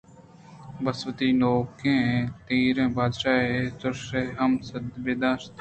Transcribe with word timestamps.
بس 0.83 0.99
وتی 1.07 1.27
نوکین 1.39 2.03
ءُ 2.27 2.33
تیریں 2.45 2.93
بادشاہ 2.97 3.39
ءِ 3.59 3.75
تُشے 3.79 4.23
ہم 4.39 4.51
سُدّے 4.67 5.01
نہ 5.11 5.15
داشت 5.21 5.49